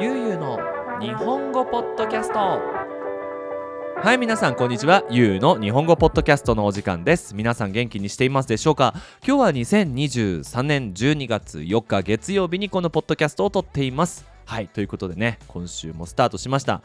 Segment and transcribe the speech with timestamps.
[0.00, 0.60] ゆうゆうの
[1.00, 2.38] 日本語ポッドキャスト。
[2.38, 5.02] はい皆さんこんにちは。
[5.10, 7.34] ゆうの日本語ポッドキャストのお時間です。
[7.34, 8.94] 皆さん元気にしていますでしょうか？
[9.26, 14.24] 今日は2023年12月4日月曜日にこのポッドキャストを撮っています。
[14.44, 16.80] はいということでね今週もスタートしました。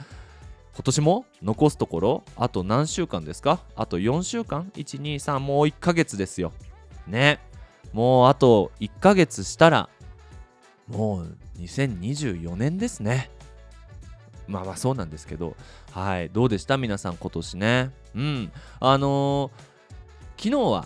[0.73, 3.59] 今年も残すところあと何週間ですか？
[3.75, 6.51] あと4週間？123もう1ヶ月ですよ。
[7.05, 7.39] ね。
[7.91, 9.89] もうあと1ヶ月したら
[10.87, 13.29] もう2024年ですね。
[14.47, 15.55] まあまあそうなんですけど。
[15.91, 16.29] はい。
[16.29, 16.77] どうでした？
[16.77, 17.91] 皆さん今年ね。
[18.15, 18.51] うん。
[18.79, 20.85] あのー、昨日は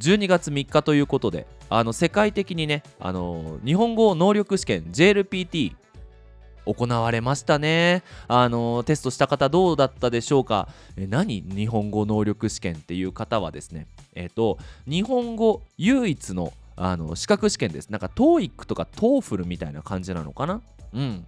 [0.00, 5.76] 12月3日ということであの世界的にねあのー、日本語能力試験 JLPT
[6.66, 8.02] 行われましたね。
[8.26, 10.68] あのテストした方どうだったでしょうか？
[10.96, 11.42] え何？
[11.42, 17.88] 日本語能力試験っていう方はですね、えっ、ー、と、日本語唯一のあの資格試験です。
[17.90, 20.60] なんか TOEIC とか TOEFL みたいな感じなのかな？
[20.92, 21.26] うん。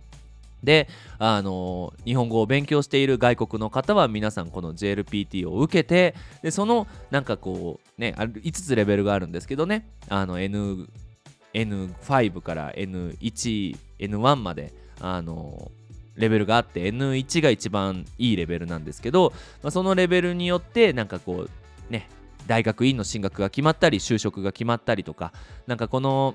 [0.64, 0.88] で、
[1.18, 10.88] あの日本語を勉強している外国の方は皆さんこの JLPT を受けてでそのなんかこうね5つレベルがあるんですけどねあの N
[11.54, 15.70] N5 から N1、N1 まであの
[16.14, 22.08] レベルがあって N1 が一番いいレベルなんですけど、まあ、そのレベルによってなんかこうね
[22.46, 25.32] 大学院の進学が決まったり就職が決まったりとか
[25.66, 26.34] なんかこの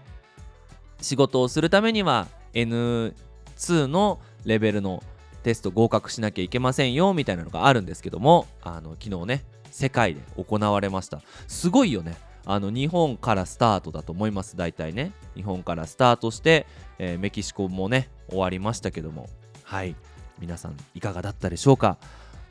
[1.01, 5.03] 仕事をするためには N2 のレベルの
[5.43, 11.21] テスト合格しなきゃいけませんよみたいなのがあるんですけどもあの昨日ね世界で行われました。
[11.47, 12.15] すごいよね。
[12.45, 15.13] あの日本からスタートだと思います大体ね。
[15.35, 16.67] 日本からスタートして、
[16.99, 19.29] えー、メキシコもね終わりましたけども。
[19.63, 19.95] はい。
[20.39, 21.97] 皆さんいかがだったでしょうか？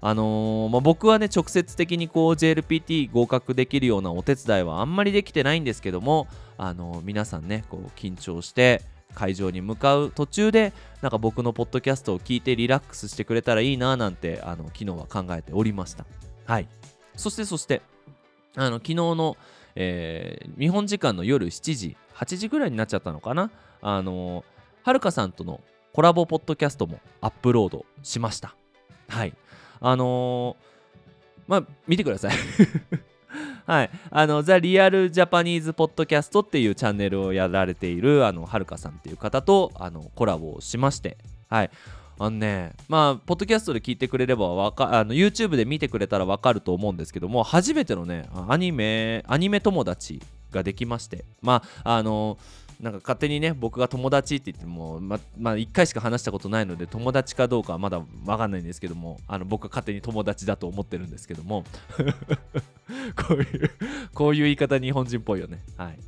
[0.00, 6.26] あのー、まあ、僕はね直接的にこう JLPT 合格できるようなお手伝いはあんまりできてないんですけども、
[6.56, 8.82] あのー、皆さんねこう緊張して
[9.14, 16.06] 会場に向かう途中でなんか僕のポッドキャストを聞いてリラックスしてくれたらいいななんてあの昨日は考えておりました。
[16.46, 16.68] はい。
[17.16, 17.82] そしてそして
[18.56, 19.36] あの昨日の
[19.74, 23.50] えー、日本時間の夜7時8時ぐらいになっちゃったのかな？
[23.82, 24.44] あの
[24.82, 25.60] はるかさんとの
[25.92, 28.54] コラボポッドキャストもアップロードしました。
[29.08, 29.34] はい
[29.80, 32.32] あのー、まあ見てください。
[33.66, 41.18] はい、あのザ・リアル・ジャパニーズ・ポッドキャストっていうチャンネルをやられているあのはるかさんっていう方とあのコラボをしまして。
[41.48, 41.70] はい。
[42.18, 50.20] あのねまあポッドキャストで聞いてくれればわかあの YouTube で見てくれたらわかると思うんですけども初めてのねアニメアニメ友達
[50.50, 51.24] ができまして。
[51.40, 52.36] まああの
[52.80, 61.64] なんか勝手にね僕が友達って言ってもままあ1回しか話したことないので友達かどうかはまだ分かんないんですけどもあの僕は勝手に友達だと思ってるんですけども。
[63.16, 63.70] こういう
[64.14, 65.62] こういう言い方日本人っぽいよね。
[65.76, 65.98] はい。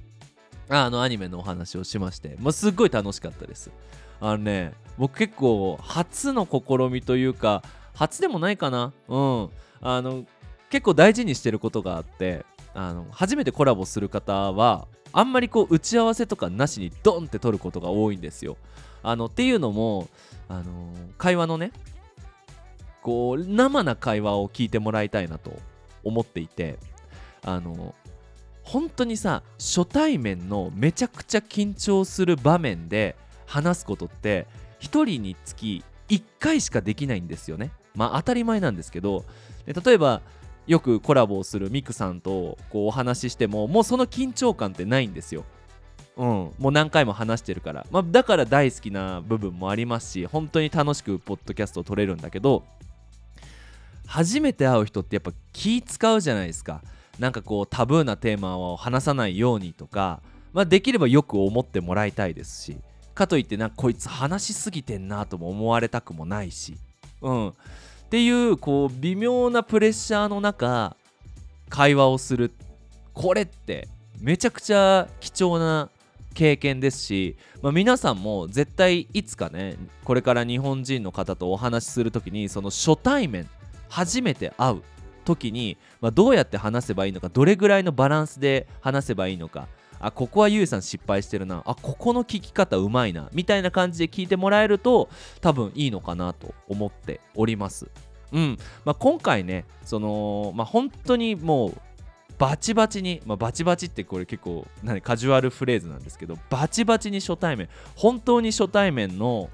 [0.69, 3.71] あのアニメのお話をしましてもうすっごい楽しかったです。
[4.21, 7.63] あのね僕結構初の試みというか
[7.95, 8.93] 初でもないかな。
[9.09, 9.51] うん。
[9.83, 10.25] あの
[10.71, 18.57] 結構大事にしてることがあってあの初めてコラボする方はあんまりこう打ち合わせとかなしにドンって取ることが多いんですよ。
[19.03, 20.09] あのっていうのも
[20.49, 21.73] あの会話のね
[23.03, 25.53] こう生な会話を聞いてもらいたいなと
[26.05, 26.79] 思っていて
[27.45, 27.95] あの
[28.63, 34.47] 本当にさ初対面のめちゃくちゃ緊張する場面で話すことって
[34.81, 37.71] 1人につき1回しかできないんですよね。
[37.95, 39.25] まあ当たり前なんですけど
[39.67, 40.23] 例えば
[40.67, 45.45] よくコラボをするミクさんとこうお話ししてももうその緊張感ってないんですよ。
[46.17, 46.27] うん、
[46.59, 52.65] もう何回も話してるから、まあ、だから大好きな部分もありますし本当に楽しくポッドキャストを撮れるんだけど
[54.07, 56.83] 初めて会う人ってやっぱ気使うじゃないですか。
[57.19, 60.21] なんかこうタブーなテーマを話さないようにとか、
[60.53, 62.77] まあ、できればよく思ってもらいたいですし
[63.15, 66.77] かといってなこいつ話しすぎてんなとも思われたくもないし、
[67.21, 67.55] うん、
[68.13, 70.99] っていうこう微妙なプレッシャーの中
[71.71, 72.53] 会話をする。
[73.15, 73.89] これって
[74.21, 75.89] めちゃくちゃ貴重な
[76.35, 83.49] 経験ですし、まあ、皆さんも絶対いつかねこれから日本人の方とお話しする時にその初対面
[83.89, 84.83] 初めて会う
[85.25, 89.69] 時に、まあ、どうやって話せばいいのかどれぐらいのバランスで話せばいいのか
[90.03, 95.09] あここはゆうさん失敗してるなあここの聞き方うまいなみたいな感じで聞いてもらえると
[95.41, 97.89] 多分いいのかなと思っております。
[98.33, 98.59] うん。
[98.85, 101.81] まあ、今回ねその、まあ、本当にもう
[102.39, 109.49] バチバチに、まあ、バチバチってこれ結構何カジュアルフレーズなんですけどバチバチに初対面本当に初対面の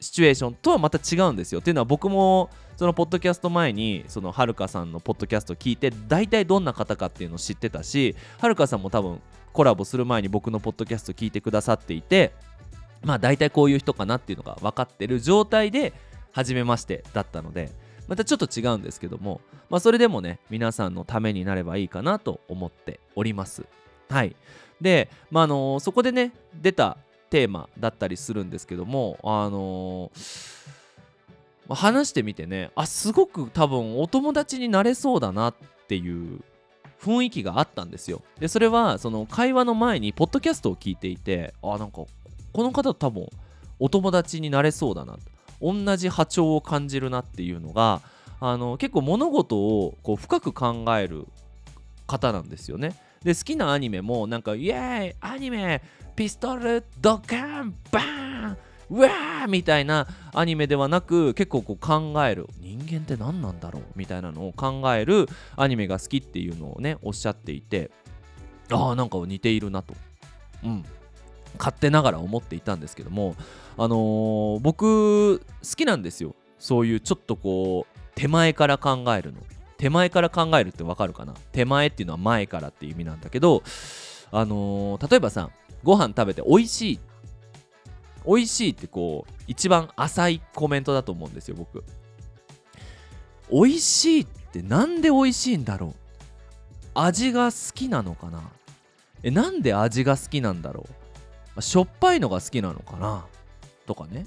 [0.00, 1.60] シチュエーションとはまた違うんですよ。
[1.60, 9.20] っていうのは僕もそのポッドキャスト前にそのはるかさんのポッドキャスト聞いて大体どんな方かっていうのを知ってたしはるかさんも多分
[9.52, 12.32] コラボする前に僕のポッドキャスト聞いてくださっていて
[13.04, 15.92] まあ大体こういう人かなっていうのが分かってる状態で
[16.32, 17.70] 初めましてだったので
[18.08, 19.40] またちょっと違うんですけども、
[19.70, 23.64] まあ、それでもね皆さんのためになればいいかなと思っております。
[24.08, 24.36] はい。
[24.80, 26.98] で、まあ、あのそこでね出た
[27.30, 30.10] テーマだったりするんですけどもあの
[31.70, 35.54] 話してみてねあすごく多分お友達になれそうだなっ
[35.88, 36.40] ていう
[37.00, 38.22] 雰囲気があったんですよ。
[38.38, 42.04] でそれはその会話の前にポッドキャストを聞いていてあなんか
[42.52, 43.26] この方多分
[43.78, 45.16] お友達になれそうだな。
[45.62, 48.02] 同じ波長を感じるなっていうのが
[48.40, 51.26] あの結構物事をこう深く考える
[52.06, 52.96] 方なんですよね。
[53.22, 55.80] で好きなアニメもなんかイエーイアニメ
[56.16, 58.56] ピストルドカンバーン
[58.90, 67.90] うわーみたいなアニメではなく結構こう考える人間って何なんだろうみたいなのを考えるアニメが好きっていうのをねおっしゃっていて
[68.70, 69.94] ああなんか似ているなと
[70.64, 70.84] うん
[71.58, 73.36] 勝手ながら思っていたんですけども
[73.76, 75.44] あのー、僕好
[75.76, 76.34] きなんですよ。
[76.58, 79.40] そういうちょっとこう手前から考えるの。
[79.78, 81.34] 手前から考えるってわかるかな？
[81.50, 83.62] 手前っていうのは前からっていう意味なんだけど
[84.30, 85.50] あのー、例えばさ
[85.82, 87.00] ご飯食べて美味しい。
[88.24, 91.84] 美味しいってこう一番浅いコメントだと思うんですよ僕。
[93.50, 95.94] 美味しいってなんで美味しいんだろう？
[96.94, 98.42] 味が好きなのかな？
[99.24, 100.94] えなんで味が好きなんだろう？
[101.56, 103.24] あしょっぱいのが好きなのかな？
[103.86, 104.26] とかね、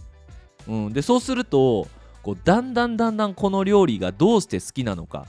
[0.67, 1.87] うん、でそうすると
[2.21, 5.25] こうだんだんだんだんこの料理がどうして好きなのか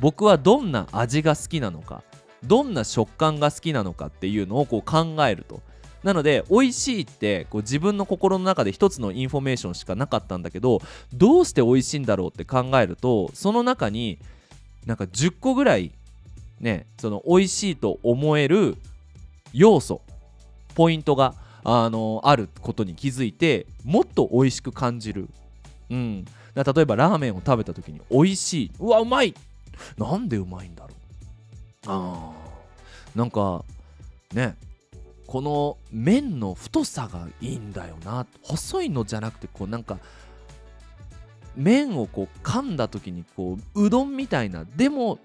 [0.00, 2.02] 僕はどんな味が好きなのか
[2.44, 5.60] どんな食感が好きなのかっていうのをこう考えると。
[6.02, 10.80] なので美味しいってこう自分の心の中で一つのインフォメーションしかなかったんだけど
[11.12, 14.20] どうして美味しいんだろうって考えるとその中に
[14.84, 15.90] なんか10個ぐらい
[16.60, 18.76] ねその美味しいと思える
[19.52, 20.00] 要素
[20.76, 21.34] ポイントが
[21.64, 25.28] あのあることに気づいてもっと美味しく感じる、
[25.90, 26.24] うん、
[26.54, 28.70] 例えばラーメンを食べた時に美味しい。
[28.78, 29.34] うわうまい。
[29.98, 30.92] なんでうまいんだろう。
[31.88, 32.32] あ
[33.16, 33.64] なんか
[34.32, 34.56] ね
[35.26, 38.26] この麺の太さがいいんだよな。
[38.42, 39.98] 細いのじゃなくてこうなんか
[41.56, 44.64] 麺をこう噛んだ時にこううどんみたいな。
[44.76, 45.18] でも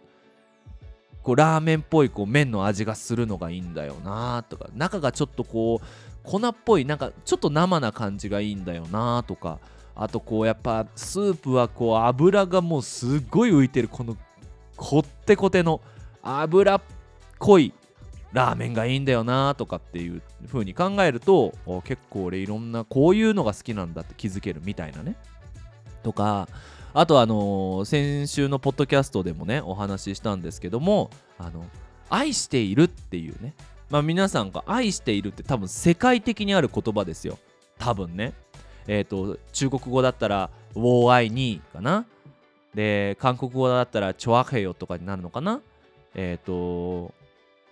[1.23, 5.85] こうラーメンっぽいこう麺の味がするのがいいんだよなとか中がちょっとこう
[6.23, 9.59] 粉っぽいなんかちょっと生な感じがいいんだよなとか
[9.95, 14.17] あとこうやっぱスープはこう油がもうすっごい浮いてるこの
[14.75, 15.81] こってこての
[16.23, 16.81] 油っ
[17.37, 17.73] こい
[18.33, 21.53] ラーメンがいいんだよなとかっていう風に考えると
[21.83, 25.15] 結構俺いろんなこういうのが好きなんだって気づけるみたいなね。
[26.03, 26.47] とか
[26.93, 31.65] あとあの、先週のポッドキャストでもねお話ししたんですけどもあの
[32.09, 33.55] 愛しているっていうね。
[33.89, 37.37] まあ皆さんが愛しているって多分世界的にある言葉ですよ。
[37.77, 38.33] 多分ね。
[38.87, 42.05] えっ、ー、と中国語だったらウォーアイニーかな。
[42.73, 45.61] で韓国語だったらチョアヘヨとかになるのかな。
[46.15, 47.13] えっ、ー、と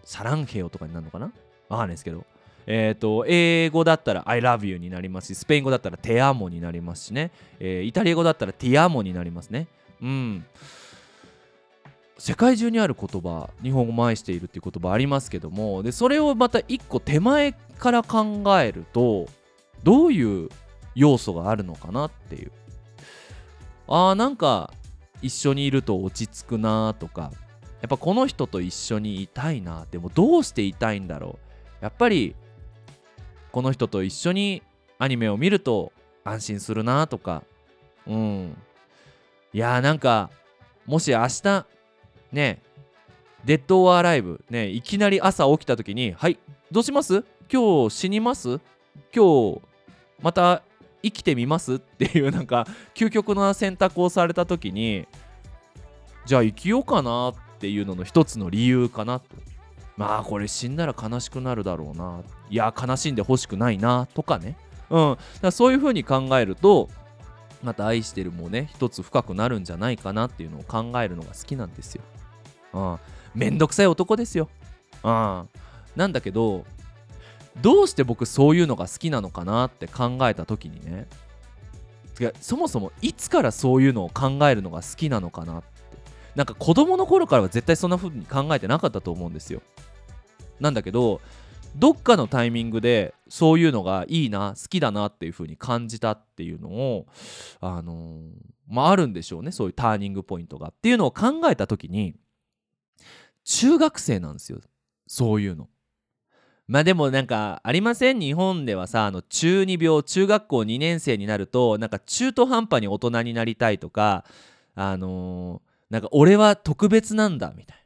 [0.03, 1.31] サランヘヨとかになるのかな。
[1.67, 2.25] わかんないですけど。
[2.71, 9.67] えーと、英語だったら I love you になりますしスペイン語だったらテアモになりますしね、えー、イタリア語だったらティアモになりますね。
[10.03, 10.45] うん。
[12.19, 19.27] 世界中にある言葉日本語も愛しているっていう言葉ありますけどもでそれをまた一個手前から考えると
[19.83, 20.49] どういう
[20.93, 22.51] 要素があるのかなっていう。
[23.87, 24.71] あーなんか
[25.23, 27.31] 一緒にいると落ち着くなとか
[27.81, 31.39] やっぱこの人と一緒にいたいなでもどうしていたいんだろ
[31.81, 31.83] う。
[31.83, 32.35] やっぱり
[33.51, 34.61] この人と一緒に
[34.97, 35.91] アニメを見ると
[36.23, 37.43] 安心するなとか。
[38.07, 38.57] うん。
[39.53, 40.29] いやーなんか
[40.85, 41.65] もし明日
[42.31, 42.61] ね
[43.45, 46.37] デッド・オア・ライブねいきなり朝起きた時にはい
[46.71, 47.23] どうします？
[47.51, 48.59] 今日死にます？
[49.15, 49.61] 今日
[50.21, 50.61] また
[51.01, 51.75] 生きてみます？
[51.75, 55.07] っていうなんか究極な選択をされた時に
[56.25, 59.25] じゃあ生きようかなっていうのの一つの理由かなと。
[59.99, 64.55] まあこれ死んだら悲しくなるだろうないや悲しんでほしくないなとかね
[64.89, 66.89] うんだそういう風に考えると
[67.61, 72.03] また愛してるもね一つ深くなるんじゃないかなっていうのを考えるのが好きなんですよ。
[72.73, 72.99] うん、
[73.35, 74.47] めんどくさい男ですよ。
[75.03, 75.49] うん、
[75.97, 76.63] なんだけど
[77.61, 81.07] どうして僕そういうのが好きなのかなって考えた時にね
[82.21, 85.79] いやそもそもいつからそういうのを考えるのが好きなのかなって
[86.35, 89.61] なんか子供の頃からは絶対そんな風に考えてなかったと思うんですよ。
[90.59, 91.21] なんだけど
[91.75, 97.05] どっかのタイミングでそういうのがいいな好きだなっていう風に感じたっていうのを
[97.61, 98.19] あの、
[98.67, 102.15] まああるんでしょうねそういうターニングポイントがっていうのを考えた時に
[103.43, 104.59] 中学生なんですよ
[105.07, 105.67] そういうの。
[106.67, 108.19] まあでもなんかありません？
[108.19, 114.23] 日本ではさあの中二病中学校2年生になるとなんか中途半端に大人になりたいとか
[114.75, 117.83] あのー、なんか俺は特別なんだみたいな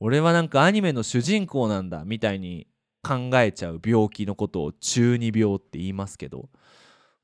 [0.00, 2.66] 俺はなんかアニメの主人公なんだみたいに
[3.02, 6.48] 考えちゃう病気のことを中二病って言いますけど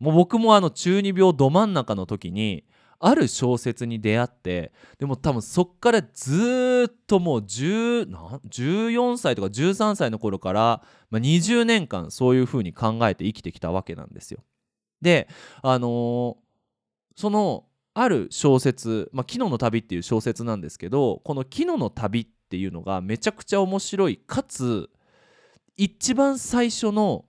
[0.01, 2.65] もう僕もあの中二病ど真ん中の時に
[3.01, 14.43] ある小説に出会ってでも多分そっからずっともう14歳とか13歳の頃から、まあ、20年間そういう風に考えて生きてきたわけなんですよ。
[15.03, 15.29] で
[15.63, 16.35] あのー、
[17.17, 24.89] そのある小説「まあ、キノの旅」っていう小説なんですけどこの「キノの旅」っていうのがめちゃくちゃ面白いかつ
[25.77, 27.25] 一番最初の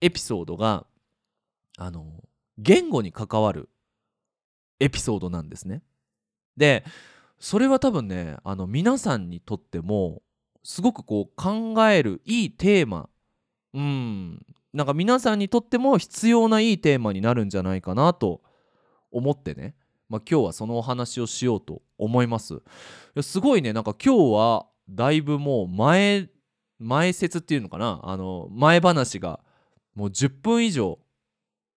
[0.00, 0.86] エピソードが
[1.76, 2.06] あの
[2.56, 3.68] 言語に関わる
[4.80, 5.82] エピソードなんですね。
[6.56, 6.82] で
[7.38, 10.22] それは多分ねあの皆さんにとっても
[10.62, 13.10] すごくこう考えるいいテーマ
[13.74, 18.40] うんなんか皆さんにとっても必要ないいテーマになるんじゃないかなと
[19.10, 19.74] 思ってね、
[20.12, 22.60] まあ、今日はそのお話をしようと思います。
[23.22, 26.28] すごいねなんか今日はだいぶもう前
[26.78, 27.98] 前説っていうのかな？
[28.02, 29.40] あの前話が
[29.94, 30.98] もう10分以上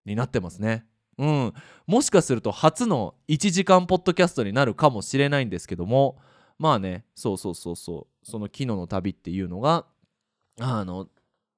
[0.06, 0.86] になってますね。
[1.18, 1.54] うん、
[1.88, 6.18] もしかすると初の1時間ポッドキャストになるかもしれないんですけども
[6.60, 9.86] まあねそうそうそうそうその「昨日の旅」っていうのが
[10.60, 11.08] あの、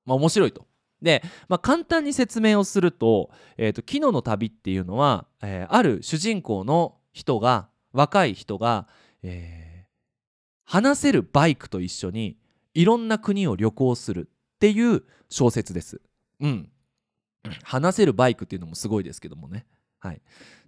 [0.05, 0.67] まあ、面白いと。
[1.01, 8.87] で、まあ、簡単に説明をすると「えーと、昨日の旅」っていうのは、えー、ある主人公の人が若い人が、
[9.23, 9.89] えー、
[10.65, 12.37] 話せるバイクと一緒に
[12.73, 16.01] いろんな国を旅行するっていう小説です。
[16.39, 16.69] うん、
[17.63, 19.65] 話せるバイクっていうのもすごいですけどもね。
[19.99, 20.21] はい、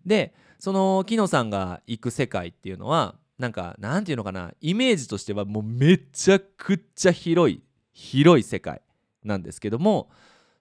[0.06, 8.82] でその木野さんが行く世界っていうのはなんかなんていうのかなイメージとしてはもうめちゃくちゃ広い広い世界
[9.24, 10.10] なんですけども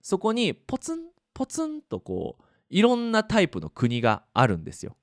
[0.03, 1.01] そこにポツン
[1.35, 4.97] ポツンとこういろんなタイプの国があるんですよ。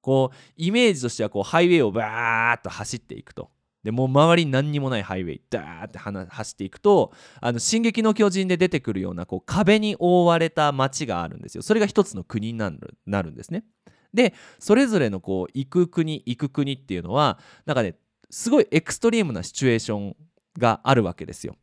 [0.00, 3.50] こうイメージとしてはこうハイウェイをバーッと走っていくと。
[3.84, 11.62] でもう周りに何にもないハイウェイダーって走っていくと「あの進撃の巨人」で出てくるようなこう壁に覆われた街があるんですよ。
[11.62, 13.64] それが一つの国になるなるんですね。
[14.12, 17.96] でそれぞれのこう行く国行く国っていうのはなんかね
[18.30, 20.16] すごいエクストリームなシチュエーション
[20.56, 21.56] があるわけですよ。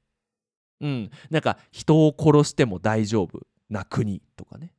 [0.82, 1.12] うん。
[1.30, 4.74] なんか人を殺しても大丈夫な国とかね。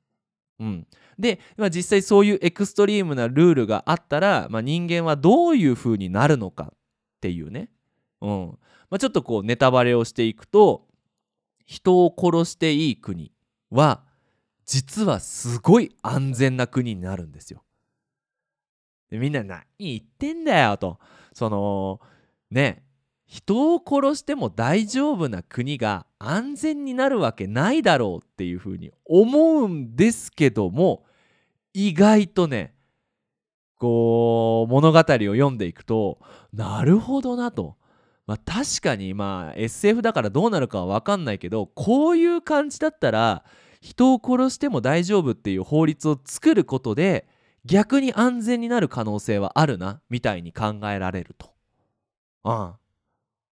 [0.58, 0.86] うん、
[1.18, 6.78] で、まあ、実際そういうエクストリームなルールがあったら、まあ、人間はどういう風になるのかっ
[7.20, 7.68] ていうね、
[8.22, 8.58] うん。
[8.88, 10.86] まあ、ちょっとこうネタバレをしていくと
[11.66, 13.32] 人を殺していい国
[13.70, 14.04] は
[14.64, 17.62] 実はすごい安全な国になるんですよ。
[19.10, 20.98] でみんな何言ってんだよと。
[21.32, 22.00] その
[22.50, 22.85] ね。
[23.26, 31.04] 人を殺しても大丈夫な国が安全になるわけないだろうっていうふうに思うんですけども
[31.74, 32.72] 意外とね
[33.78, 36.18] こう物語を読んでいくと
[36.52, 37.76] なるほどなと。
[38.26, 43.44] まあ、確かにまあ SF だからどうなるかは分かんないけどこういう感じだったら
[43.80, 47.28] 人を殺しても大丈夫っていう法律を作ることで
[47.64, 51.50] 逆に安全になる可能性はあるなみたいに考えられると。
[52.44, 52.72] うん、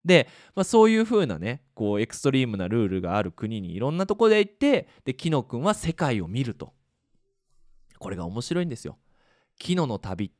[0.05, 6.73] で、まあ、そういう風なねこうエクストリームなルールがある国にいろんなとこで行ってでキノ君は世界を見ると。
[7.99, 8.99] これが面白いんですよ。
[9.59, 10.31] キノの旅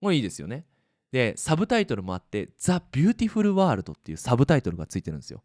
[0.00, 0.64] もいいですよね。
[1.10, 5.42] でサブタイトルもあって「ザ・ビューティフル・ワールド」っていうサブタイトルがついてるんですよ。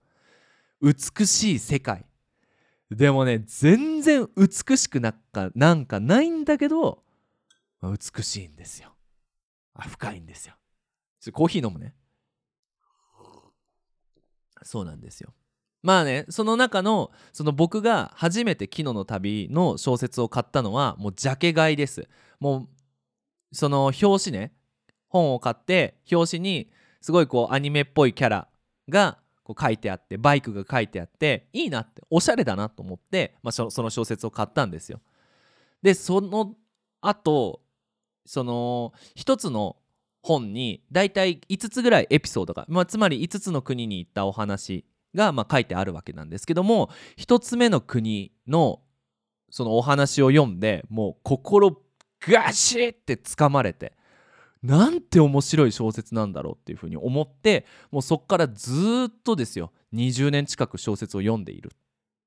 [0.81, 2.05] 美しい世界。
[2.89, 7.03] でもね全然美しくなんかなんかないんだけど、
[7.81, 8.95] まあ、美しいんですよ。
[9.73, 10.55] あ深いんですよ。
[11.19, 11.93] ちょコーヒー飲むね。
[14.63, 15.33] そうなんですよ。
[15.83, 22.07] まあねその中のその僕が初めて「キノの旅」の小説を買ったのはもうジャケ買いです。
[22.39, 22.67] も
[23.51, 24.53] うその表紙ね
[25.07, 26.71] 本を買って表紙に
[27.01, 28.47] すごいこうアニメっぽいキャラ
[28.89, 34.99] がこう書いてあってバイクが書いてあっていいなっておしゃれだなと思って、まあ、その小説を買ったんですよ。
[35.81, 36.55] でその
[37.01, 37.61] 後
[38.25, 39.77] その一つの
[40.27, 48.81] 本に大体5つぐらいエピソードが、まあ、つまり5つの国に行ったお話がま書いてあるわけなんですけども1つ目の国の
[49.49, 51.77] そのお話を読んでもう心
[52.19, 53.93] ガシッて掴まれて
[54.61, 61.71] なんて面白い小説なんだろうっていうふうに思ってもうそっからずっとですよ20年近く小説を読んでいる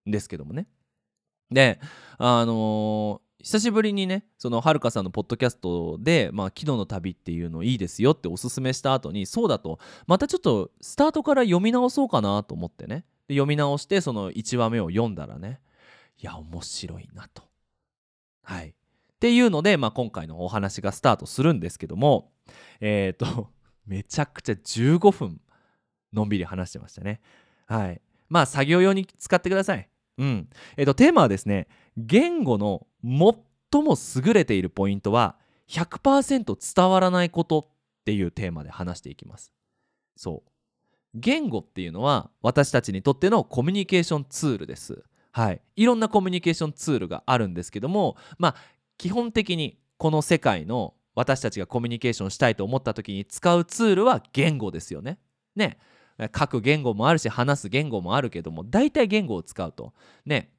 [0.09, 0.67] んですけどもね。
[1.51, 1.81] で
[2.17, 15.61] あの、久しぶりにねそのはるかさんのポッドキャストで「まあ、昨日の旅」っていうのいいですよっておすすめした後にそうだとまたちょっとスタートから読み直そうかなと思ってねで読み直してその1話目を読んだらね
[16.19, 17.43] いや面白いなと。
[18.43, 18.69] はい。
[18.69, 18.73] っ
[19.21, 22.33] ていうので、まあ、今回のお話がスタートするんですけども
[22.81, 23.51] えっ、ー、と
[23.87, 25.41] めちゃくちゃ15分
[26.13, 27.21] のんびり話してましたね。
[27.67, 28.01] はい。
[28.29, 29.89] まあ作業用に使ってください。
[30.19, 30.49] うん。
[30.77, 35.37] えっ、ー、とテーマはですね言語の最も優れているポイントは
[35.69, 37.67] 100%伝わらないことっ
[38.05, 39.53] ていうテーマで話していきます。
[40.17, 40.51] そう。
[41.15, 45.03] 言語っていうのは私たちにとってのコミュニケーションツールです。
[45.33, 45.61] はい。
[45.77, 48.57] いろんなコミュニケーションツールがあるんですけども、まあ
[48.99, 55.19] 基本的にこの世界の私たちがコミュニケーションしたいと思った時に使うツールは言語ですよね。
[55.57, 55.79] ね。
[56.37, 59.95] 書く言語もあるし話す言語もあるけども大体言語を使うと。
[60.27, 60.53] ね。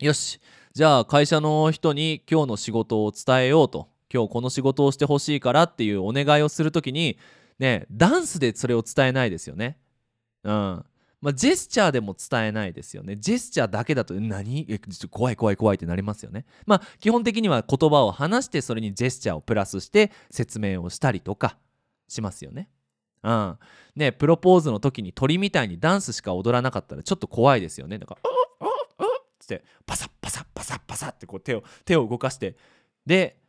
[0.00, 0.40] よし
[0.78, 7.18] じゃあ会社の人に今日の仕事を伝えようと今日この仕事をしてほしいからっていうお願いをする時に
[7.58, 9.76] ねダンスでそれを伝えないですよね。
[10.44, 10.52] うん
[11.20, 13.16] まあ、ジェスチャーでも伝えないですよね。
[13.16, 14.66] ジェスチャーだけだと何？
[14.68, 14.78] え
[15.10, 16.44] 怖い怖い怖いってなりますよね。
[16.64, 21.56] まあ基本的には言葉を話してそれにジェスチャーをプラスして説明をしたりとか
[22.06, 22.68] しますよね。
[23.24, 23.58] うん。
[23.96, 27.98] ねプロポーズの時に鳥みたいにダンスしか踊らなかったらちょっと怖いですよね。
[27.98, 28.20] だから
[29.54, 32.56] 「っうっうっ」つってパサッパサッパサッパサッってこう手を手を動かして
[33.06, 33.40] で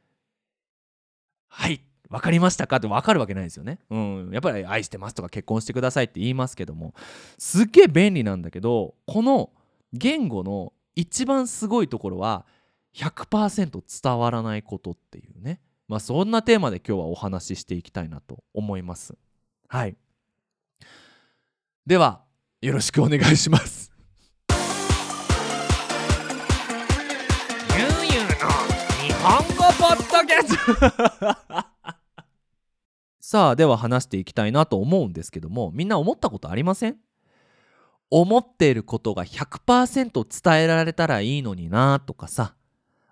[1.50, 2.78] 「はい分かりましたか？
[2.78, 3.80] って分かるわけないですよね。
[3.92, 6.96] うん、やっぱり愛してますとか結婚してくださいって言いますけども
[7.38, 9.52] すっげえ便利なんだけどこの
[9.94, 12.46] 言語の一番すごいところは
[12.96, 19.16] 100%伝わらないことっていうねまあそんなテーマで今日はお話ししていきたいなと思います。
[19.68, 19.96] はい
[21.86, 22.24] では
[22.62, 23.79] よろしくお願いします。
[29.20, 30.88] 日本語ポッドキャスト。
[33.20, 36.98] さあでは話していきたいなと思うんですけどもみんな思ったことありません？
[38.10, 42.56] 思っていることが100%伝えられたらいいのになとかさ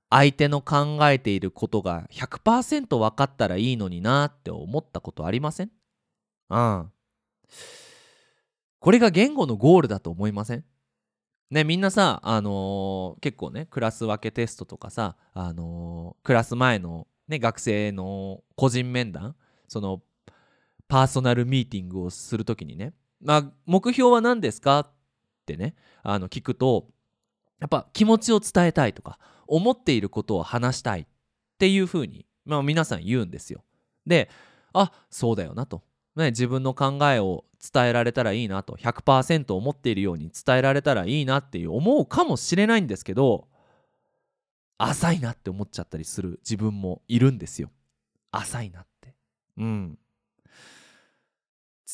[0.09, 5.71] 相手の考えていることが100%分かったらいいのになって思ったことありません？
[6.49, 6.91] うん。
[8.79, 10.63] これが言語のゴールだと思いません？
[11.49, 19.35] ねみんなさあのー、結構ねクラス分けテストとかさあのー、クラス前のね学生の個人面談
[19.67, 20.01] その
[20.87, 24.91] パーソナルミーティングをする時にね、まあ、目標は何ですかっ
[25.45, 26.87] てねあの聞くと
[27.59, 31.05] やっぱ気持ちを伝えたいとか思っていることを話したいっ
[31.57, 33.63] ていうふうに、まあ、皆さん言うんですよ。
[34.05, 34.29] で
[34.73, 35.83] あそうだよなと、
[36.17, 43.47] ね、自分の考えを伝えられたらいいなと100%思っているように伝えられたらいいなっていう思うかもしれないんですけど
[44.77, 47.71] 浅いなって思っちゃったりする自分もいるんですよ。
[48.31, 49.15] 浅いなって。
[49.57, 49.99] うん。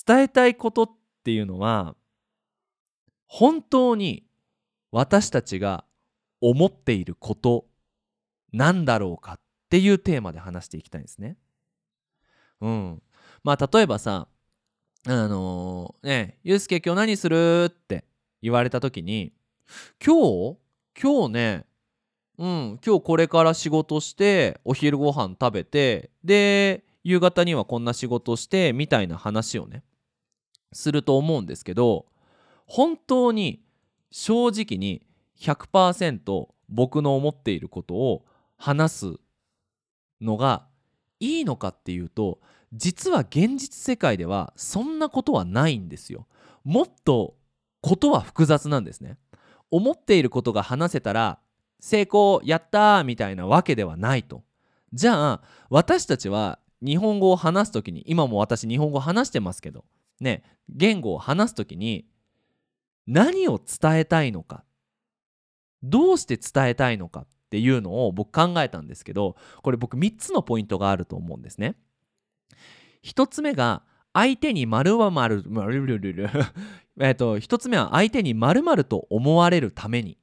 [0.06, 0.90] 伝えたいことっ
[1.24, 1.96] ていうのは
[3.26, 4.26] 本当に
[4.92, 5.86] 私たちが
[6.42, 7.66] 思っていること
[8.52, 11.38] なんだろうかっていうテーマで話していきたいんですね。
[12.60, 13.04] うん。
[13.44, 14.28] まあ例えばさ
[15.06, 18.06] あのー、ねゆうすけ今日何するって
[18.42, 19.34] 言われた時に
[20.04, 20.16] 今
[20.56, 20.58] 日？
[21.02, 21.66] 今日ね
[22.38, 29.84] うん今日これから仕事してお昼ご飯食べてで夕方にはこんな仕事してみたいな話をね
[30.72, 32.06] すると思うんですけど
[32.66, 33.62] 本当に
[34.12, 35.06] 正直に
[35.40, 38.26] 100%僕の思っていることを
[38.58, 39.14] 話す
[40.22, 40.68] のが
[41.20, 42.40] いいのかっていうと
[42.74, 46.28] 実は現実世界ではそんなことはないんですよ。
[46.64, 47.36] もっと
[47.82, 49.18] ことは複雑なんですね。
[49.70, 51.40] 思っていることが話せたら
[51.80, 54.44] 成功やったーみたいなわけではないと。
[54.92, 59.86] じゃあ私たちは日本語を話す時に今も私日本語話してますけど
[60.20, 62.06] ね言語を話す時に
[63.08, 64.64] 何を伝えたいのか
[65.82, 71.76] どうして伝えたいのかっていうのを僕考えたんですけどこれ僕3つのポイントがあると思うんですね。
[73.04, 75.44] 1つ目が相手に丸は丸
[77.00, 80.18] えっと1つ目は相手に丸々と思われるために。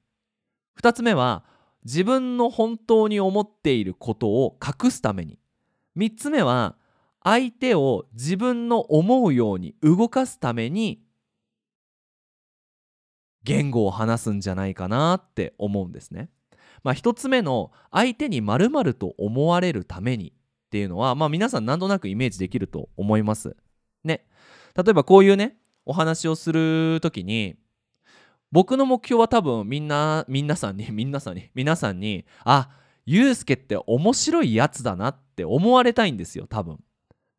[0.81, 1.45] 2つ目は
[1.85, 5.39] 自分の本当に思っていることを隠すために。
[5.97, 6.77] 3つ目は
[7.23, 11.03] 相手を自分の思うように動かすために
[13.43, 16.31] 言語を話すんじゃないかなって思うんですね。
[16.83, 20.33] まあ、1つ目の相手にまると思われるために。
[20.71, 23.57] っていうのは、まあ、皆さん何となくイメージできると思います。
[24.05, 24.25] ね。
[24.77, 27.57] 例えばこういうねお話をする時に
[28.53, 32.71] 僕の目標は多分みんな 皆さんに皆さんに皆さんにあ
[33.05, 36.79] ゆうすけって面白いやつだなって思われたいんですよ多分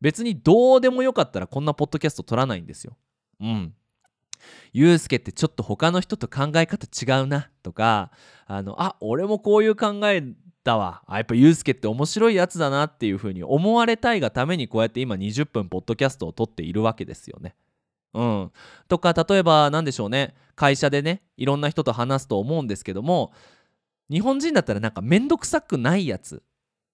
[0.02, 2.98] 別にどうでもよかったらこんなポッドキャスト撮らないんですよ
[3.40, 3.74] うん
[4.74, 8.10] ゆうすけってちょっと他の人と考え方違うなとか
[8.46, 10.22] あのあ俺もこういう考え
[10.64, 11.02] だわ。
[11.06, 17.54] あやっぱゆうすけって面白いやつだなっていう風に思われたいがためにこうやって今20分ポッドキャストを撮っているわけですよね。
[18.14, 18.52] うん、
[18.88, 20.34] とか例えば何でしょうね。
[20.54, 23.32] 会社でねいろんな人と話すと思うんですけども
[24.10, 26.42] 日本人だったらなんか面倒くさくないやつ。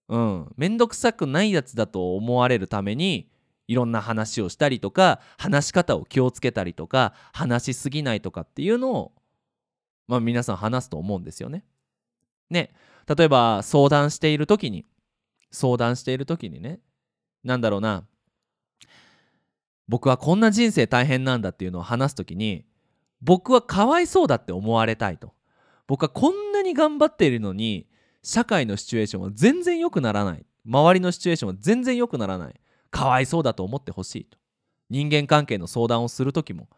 [0.09, 0.53] うん。
[0.57, 3.29] 面倒くさくないやつだと思われるために
[3.67, 9.13] いろんな話をしたりとか話し方を気をつけたりとか話しすぎないとかっていうのを、
[10.07, 11.65] まあ、皆さん話すと思うんですよね。
[12.51, 12.71] ね。
[13.16, 14.85] 例えば相談している時に
[15.51, 16.81] 相談している時にね
[17.42, 18.05] 何だろうな
[19.88, 22.66] 僕はこんな人生大変なんだっていうのを話す時に
[23.23, 25.33] 僕はかわいそうだって思われたいと。
[25.87, 27.88] 僕はこんなに頑張っているのに
[28.23, 30.44] 社会のシチュエーションは全然良くならない。
[30.66, 32.55] 周りのシチュエーションは全然良くならない。
[32.90, 34.38] かわいそうだと思ってほしいと。
[34.90, 36.68] 人間関係の相談をする時も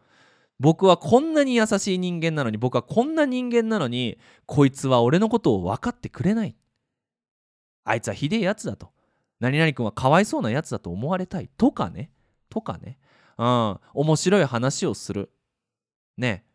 [0.61, 6.55] 僕はこんなに優しい人間なのに僕はこんな人間なのにこいつは俺のことを分かってくれない。
[7.83, 8.91] あいつはひでえやつだと。
[9.39, 11.49] 何々君はかわいそうなやつだと思われたい。
[11.57, 12.11] とかね。
[12.47, 12.99] とかね。
[13.39, 13.79] うん。
[13.95, 15.31] 面白い話をする。
[16.15, 16.45] ね。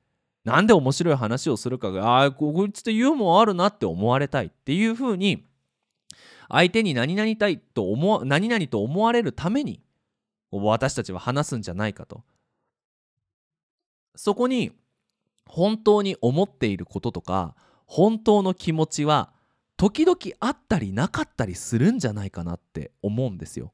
[0.44, 5.44] なんで面白い話をするかがああこいつってユーモアあるなって思われたいっていうふうに
[6.48, 9.80] 相手に何々たいと思何々と思われるために
[10.52, 12.22] 私たちは話すんじゃないかと。
[14.16, 14.72] そこに
[15.46, 17.54] 本当に思っていることとか
[17.86, 19.30] 本当の気持ちは
[19.76, 23.72] 時々あったりなかったりするんじゃないかなって思うんですよ。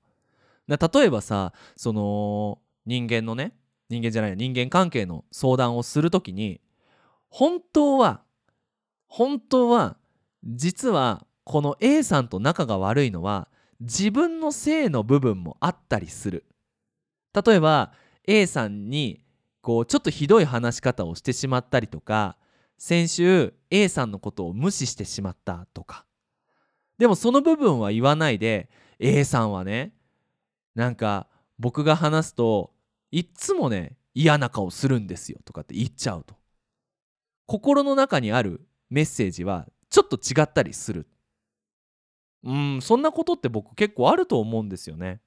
[0.68, 3.55] 例えばさその人間のね
[3.88, 6.61] 人間じゃない人間関係の相談をする時に
[7.28, 8.22] 本当は
[9.07, 9.96] 本当は
[10.44, 13.48] 実はこの A さんと仲が悪いのは
[13.81, 16.44] 自分の性の部分もあったりする
[17.35, 17.92] 例えば
[18.26, 19.20] A さんに
[19.62, 22.37] こうちょっとひどい話し方をしてしまったりとか
[22.77, 26.05] 先週 A さんのことを無視してしまったとか。
[26.98, 29.92] でもその部分は言わないで A さんはね
[30.75, 32.72] なんか僕が話すと
[33.11, 36.35] いっつもね嫌な顔するんですよとかって言っちゃうと。
[37.46, 41.07] 心の中にあるメッセージはちょっと違ったりする。
[42.44, 45.20] うんそんなことって僕結構あると思うんですよね。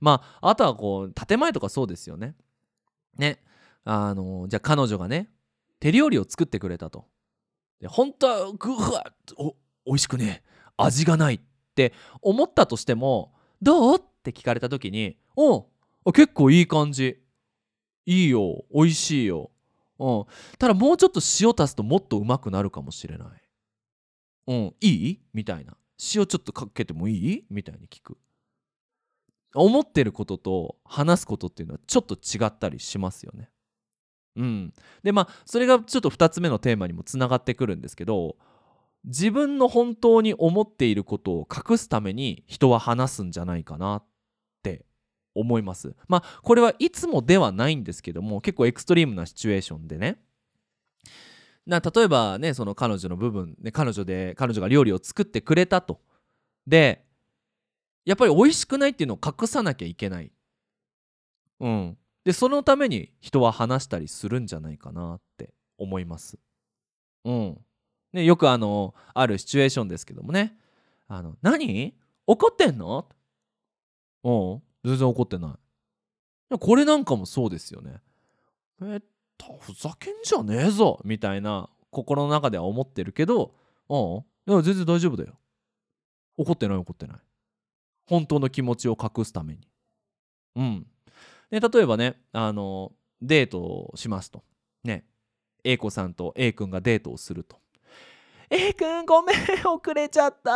[0.00, 2.36] まああとはこう建前とかそうですよね。
[3.16, 3.42] ね。
[3.84, 5.30] あのじゃあ彼女がね
[5.80, 7.06] 手料理を作ってくれたと。
[7.80, 10.42] で本当はぐわお美味しくね
[10.76, 11.40] 味がないっ
[11.74, 15.66] て思ったとしてもどうって聞かれた時にお
[16.12, 17.18] 結構いい感じ。
[18.04, 18.64] いいよ。
[18.74, 19.50] 美味しいよ。
[19.98, 20.24] うん。
[20.58, 23.28] ただもうちょっと塩足すともっとうまくなるかもしれない。
[24.48, 24.74] うん。
[24.80, 25.20] いい？
[25.32, 25.76] みたいな。
[26.14, 27.44] 塩ちょっとかけてもいい？
[27.48, 28.18] みたいに聞く。
[29.54, 33.50] 思ってることと話すことっていうのはちょっと違ったりしますよね。
[34.36, 38.36] うん、でまあそれがちょっと2つ目のテーマにもつながってくるんですけど
[39.04, 44.04] 自分の本当に思っていることを隠すために人は話すんじゃないかなっ
[44.62, 44.84] て
[45.34, 45.94] 思います。
[46.08, 50.18] まあこれはいつもではないんですけども結構エクストリームなシチュエーションでね。
[51.66, 56.00] な例えばねその彼女の部分、ね、彼女で彼女が料理を作ってくれたと。
[56.66, 57.04] で
[58.04, 60.32] やっぱり美味しくないっていうのを隠さなきゃいけない。
[61.60, 61.98] うん。
[62.24, 66.38] でそのために人は話したりするんじゃないかなって思います。
[67.24, 67.58] うん。
[68.12, 70.56] ね、よくあのあるシチュエーションですけどもね
[71.08, 71.94] 「あの何？
[72.26, 73.08] 怒ってんの?」
[74.24, 75.58] うん全然怒ってな
[76.52, 76.58] い。
[76.58, 78.00] これなんかもそうですよね。
[78.82, 79.02] えっ
[79.38, 83.54] とふざけんじゃねえぞみたいな心の中では思ってるけど
[83.88, 85.38] 「うんいや全然大丈夫だよ。
[86.36, 87.20] 怒ってない怒ってない。
[88.06, 89.68] 本当の気持ちを隠すために。
[90.56, 90.86] うん。
[91.52, 94.42] で例えばねあのデートをしますと。
[94.82, 95.04] ね。
[95.62, 97.60] A 子さんと A 君がデートをすると
[98.50, 100.50] A 君ごめん遅れちゃった。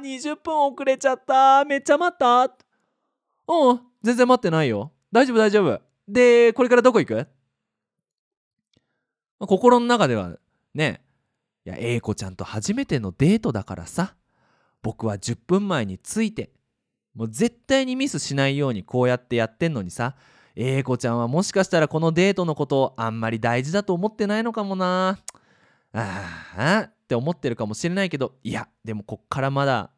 [0.00, 1.64] 20分遅れちゃった。
[1.66, 2.44] めっちゃ待った
[3.48, 4.92] うん全然待ってないよ。
[5.12, 5.80] 大丈夫大丈夫。
[6.08, 7.26] でこれからどこ行く？
[9.40, 10.38] 心の中では
[10.74, 11.02] ね
[11.66, 14.14] いや A 子ちゃんと初めてのデートだからさ
[14.82, 16.50] 僕は10分前に着いて
[17.14, 20.14] もう絶対にミスしないようにこうやってやってんのにさ
[20.56, 25.18] 英子ちゃんはもしかしたらこのデートのことをあんまり大事だと思ってないのかもな
[25.92, 29.90] ああって思ってるかもしれないけどいやでもこっからまだ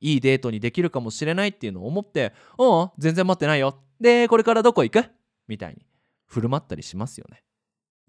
[0.00, 5.04] いいデートにできるかもしれないっていうのを思って「おう全然待ってないよでこれからどこ行く?」
[5.48, 5.86] みたいに
[6.26, 7.44] 振る舞ったりしますよね。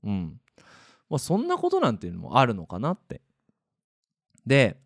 [0.03, 0.41] うん。
[1.09, 3.21] まあ、そんなことなんていうのもあるのかなって。
[4.45, 4.79] で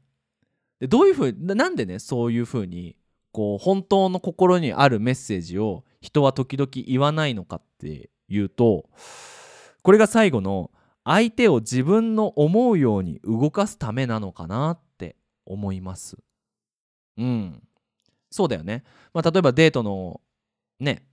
[0.79, 2.97] でどういうふうになんでねそういうふうに
[3.31, 8.89] こう本当の心にあるメッセージを人は時々言わないのかっていうと
[9.81, 10.71] これが最後の
[11.03, 15.15] 相手を自分の思うように動かすためなのかなって
[15.45, 16.17] 思います。
[17.17, 17.63] うん。
[18.29, 20.21] そうだよね、まあ、例えばデートの
[20.79, 21.05] ね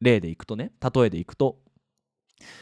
[0.00, 1.58] 例でいくとね例えでいくと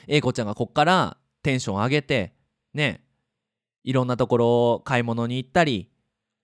[0.07, 2.35] A 子ちゃんがこっからテンション上げて
[2.75, 3.03] ね
[3.85, 5.89] いろんなところを買い物に行ったり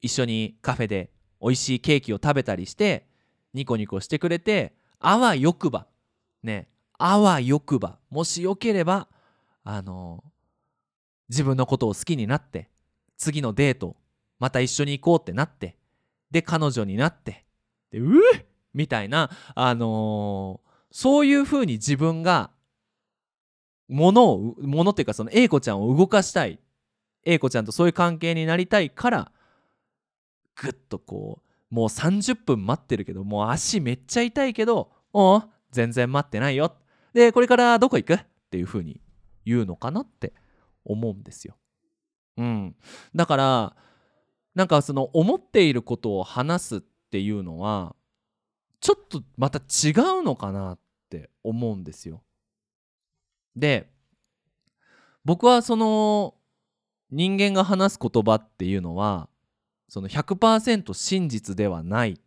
[0.00, 1.11] 一緒にカフェで
[1.42, 3.06] 美味しいケーキを食べたりして
[3.52, 5.86] ニコニコしてくれてあわよくば
[6.42, 9.08] ねあわよくばもしよければ
[9.64, 10.22] あの
[11.28, 12.68] 自分のことを好きになって
[13.16, 13.96] 次のデート
[14.38, 15.76] また一緒に行こうってなって
[16.30, 17.44] で彼女になって
[17.90, 22.50] でうっみたいなあのー、そういうふうに自分が
[23.88, 26.58] ものをものっていうかその A 子ちゃんを動かしたい。
[27.24, 29.32] A 子ちゃんとそういう関係になりたいから
[30.56, 36.74] ぐっとこうもう30分待ってるけどもう足めっちゃ痛いけどおう全然待ってないよ
[37.14, 38.14] でこれからどこ行く？
[38.14, 38.18] っ
[38.50, 39.00] ていうふうに
[39.44, 40.32] 言うのかなって
[40.84, 41.56] 思うんですよ。
[42.36, 42.74] うん、
[43.14, 43.76] だから
[44.54, 47.94] なんかその思っていることを話すっていうのは
[48.80, 50.78] ちょっとまた違うのかなっ
[51.10, 52.22] て思うんですよ。
[53.54, 53.90] で
[55.24, 56.34] 僕はその
[57.10, 59.28] 人間が話す言葉っていうのは
[59.92, 62.18] その100%真実ではない。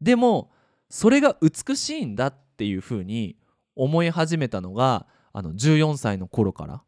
[0.00, 0.50] でも
[0.88, 3.36] それが美しいんだっていうふうに
[3.76, 6.82] 思い始めたのがあの14歳の頃から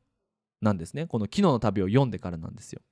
[0.61, 1.07] なんですね。
[1.07, 2.83] この「昨日の旅」を読んでからなんですよ。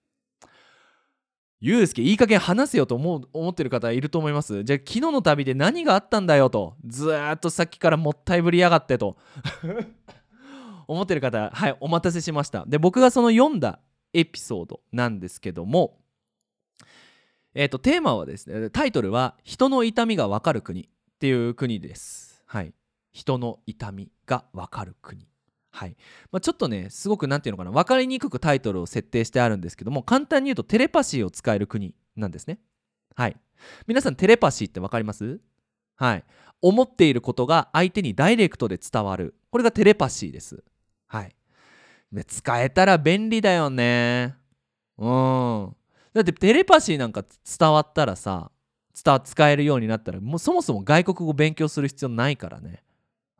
[1.59, 4.63] ゆうすけいい加減話せよと思う思ってる方いると思います。
[4.63, 9.17] じゃあ昨日の旅で何があったんだよとずっとさっきからもったいぶりやがってと
[10.87, 12.65] 思ってる方はいお待たせしました。
[12.69, 13.81] で僕がその読んだ
[14.13, 15.99] エピソードなんですけども
[17.55, 22.43] えっ、ー、とテーマはですねタイトルは「人の痛みがわかる国」っていう国です。
[22.47, 22.75] はい。
[23.13, 25.27] 人の痛みがわかる国。
[25.73, 25.97] はい。
[26.31, 32.61] まあ、ちょっとねすごく何て言うのかな分かりにくくタイトルを設定してあるんですけども簡単に言うとテレパシーを使える国なんですね。
[33.17, 33.37] はい。
[33.87, 35.41] 皆さんテレパシーって分かります？
[35.97, 36.25] はい。
[36.63, 39.35] 思っていることが相手にダイレクトで伝わる。
[39.51, 40.63] これがテレパシーです。
[41.07, 41.35] はい。
[42.27, 44.37] 使えたら便利だよね。
[44.99, 45.77] うん。
[46.13, 47.25] だってテレパシーなんか
[47.59, 48.51] 伝わったらさ
[49.05, 52.83] 伝使えるようになったらもうそもそも外国語勉強する必要ないからね。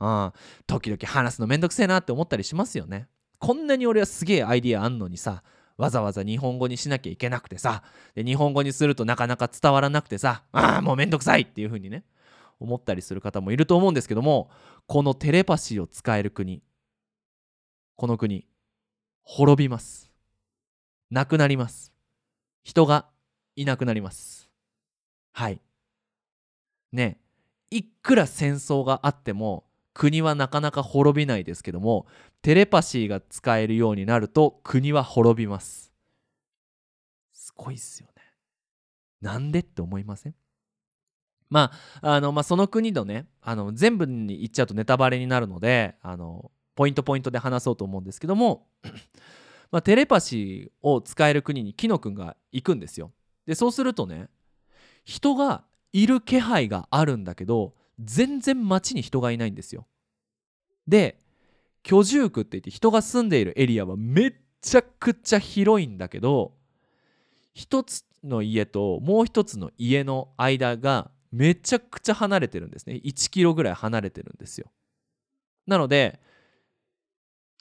[0.01, 0.33] うん、
[0.67, 3.09] 時々話すのめんどくせえなって思ったりしますよね。
[3.39, 5.43] こんなに俺はすげえアイディアあんのにさ
[5.77, 7.83] わざわざ日本語にしなきゃいけなくてさ
[8.15, 12.05] で日本語にするとなかなか伝わらなくてさああもうめんどくさいっていう風にね
[12.59, 14.51] 思ったりする方もいると思うんですけども
[14.87, 16.63] このテレパシーを使える国
[17.97, 18.47] この国
[19.23, 20.11] 滅びます。
[21.11, 21.90] なくなります。
[22.71, 23.07] 人が
[23.57, 24.49] いなくなります。
[25.33, 25.61] はい。
[26.93, 27.19] ね。
[27.73, 32.07] いくら戦争があっても国はなかなか滅びないですけども
[32.43, 35.93] テレパシーが使えるようになると国は滅びます。
[37.33, 38.23] すごいっすよね。
[39.21, 40.35] なんでって思いません？
[41.49, 48.69] まああのまあその国のねあの全部に言っちゃうとネタバレになるのであのポイントポイントで話そうと思うんですけども
[49.71, 53.13] まあ、テレパシーを使える国にキノ君が行くんですよ。
[53.47, 54.29] でそうするとね
[55.05, 59.87] 人がいる気配があるんだけど全然街に人がいないんですよ。
[60.87, 61.19] で
[61.83, 66.53] 居住区って言って人が住んでいるエリアはめっちゃくちゃ広いんだけど
[67.55, 73.01] 一つの家ともう一つの家の間がめちゃくちゃ離れてるんですね。
[73.05, 74.71] 1キロぐらい離れてるんですよ。
[75.67, 76.21] なので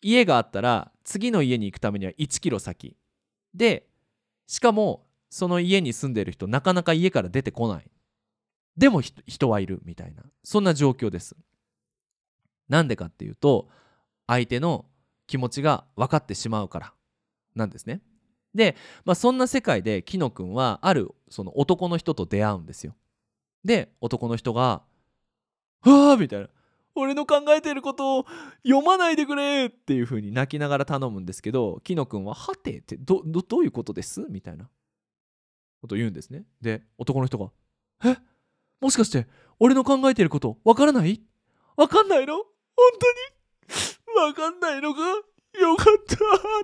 [0.02, 2.96] 家があったら次の家に行くためには1キロ先。
[3.54, 3.88] で
[4.48, 7.92] しかもその家に住んでる人なかなか家から出てこない。
[8.78, 10.24] でも人はいるみたいな。
[10.44, 11.36] そんな状況です。
[12.68, 13.68] なんでかっていうと
[14.28, 14.86] 相手の
[15.28, 16.94] 気持ちが分かってしまうから
[17.56, 18.02] なんですね。
[18.56, 22.96] で、まあ、そんな世界でキノ君はあるその男の人と出会うんですよ。
[23.64, 24.84] で男の人が
[25.86, 26.50] 「わあ!」みたいな
[26.96, 28.26] 「俺の考えてることを
[28.64, 34.22] 読まないでくれ!」っていう風に泣きながら頼むんですけどキノ君は「はて?」ってどどどういうことです？
[34.30, 34.70] みたいな
[35.82, 37.52] ことを言うんですねで男の人が
[38.06, 38.18] 「え？
[38.82, 39.28] もしかして
[39.60, 41.22] 俺の考えてることわからない？
[41.76, 42.36] わかんないの？
[42.36, 42.46] 本
[43.00, 44.28] 当に？
[44.28, 45.00] わかんないのか？
[45.60, 46.16] よかった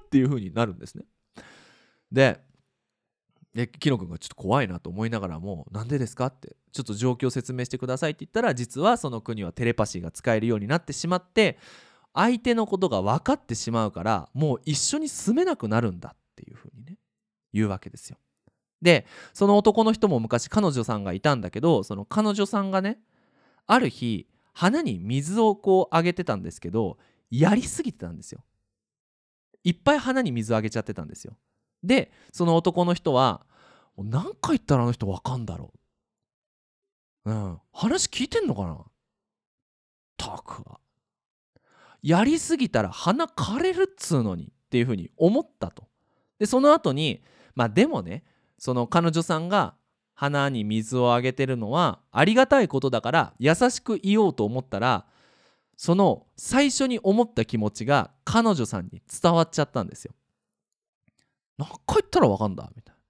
[0.03, 1.05] っていう風になるんですね。
[2.11, 2.39] で、
[3.55, 11.57] でキノ君がちょっと怖いなと思いながらもなんでですかってちょっと状況を説明してくださいって言ったら実はその国はテレパシーが使えるようになってしまって
[12.13, 16.97] 相手のことが分かってしまうからもう一緒に住めなくなるんだっていうふうにね
[17.53, 18.17] 言うわけですよ。
[18.81, 22.99] でその男の人も昔彼女さんがいたんだけどその彼女さんがね
[23.67, 26.97] ある日花に水をこうあげてたんですけど
[27.31, 28.43] やりすぎてたんですよ
[29.63, 31.37] いっぱい花に水あげちゃってたんですよ
[31.85, 33.45] でその男の人は
[33.97, 35.71] 何回言ったらあの人わかんだろ
[37.25, 37.31] う？
[37.31, 37.59] うん。
[37.71, 38.77] 話聞いてんのかな？
[40.17, 40.79] たくは
[42.01, 45.87] やりすぎたら鼻枯れるっつうのにっていうふうに思ったと。
[46.39, 47.23] でその後に
[47.55, 48.23] まあでもね
[48.57, 49.75] その彼女さんが
[50.13, 55.05] 花に水をあげてるのはありがたいことだから優しく言おうと思ったら
[55.77, 60.13] その最初に思った気持ちが彼女さんに伝わっちゃったんですよ。
[61.57, 63.01] 何回言ったらわかんだみたいな。